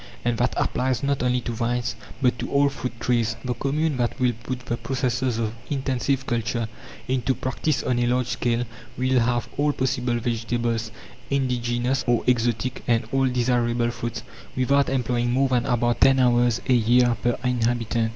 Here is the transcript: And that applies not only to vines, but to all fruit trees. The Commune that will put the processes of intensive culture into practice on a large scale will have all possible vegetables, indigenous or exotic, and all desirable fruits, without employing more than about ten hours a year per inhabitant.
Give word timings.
And 0.25 0.39
that 0.39 0.55
applies 0.57 1.03
not 1.03 1.21
only 1.21 1.41
to 1.41 1.51
vines, 1.51 1.95
but 2.23 2.39
to 2.39 2.49
all 2.49 2.69
fruit 2.69 2.99
trees. 2.99 3.35
The 3.45 3.53
Commune 3.53 3.97
that 3.97 4.19
will 4.19 4.33
put 4.41 4.61
the 4.61 4.75
processes 4.75 5.37
of 5.37 5.53
intensive 5.69 6.25
culture 6.25 6.67
into 7.07 7.35
practice 7.35 7.83
on 7.83 7.99
a 7.99 8.07
large 8.07 8.25
scale 8.25 8.63
will 8.97 9.19
have 9.19 9.47
all 9.57 9.73
possible 9.73 10.15
vegetables, 10.17 10.89
indigenous 11.29 12.03
or 12.07 12.23
exotic, 12.25 12.81
and 12.87 13.05
all 13.11 13.27
desirable 13.27 13.91
fruits, 13.91 14.23
without 14.55 14.89
employing 14.89 15.31
more 15.31 15.49
than 15.49 15.67
about 15.67 16.01
ten 16.01 16.17
hours 16.17 16.61
a 16.67 16.73
year 16.73 17.15
per 17.21 17.37
inhabitant. 17.43 18.09